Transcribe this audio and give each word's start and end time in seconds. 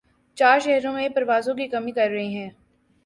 چار 0.37 0.57
شہرو 0.59 0.89
ں 0.89 0.93
میں 0.93 1.09
پروازوں 1.09 1.55
کی 1.55 1.67
کمی 1.67 1.91
کر 1.91 2.09
رہے 2.09 2.27
ہیں 2.27 2.49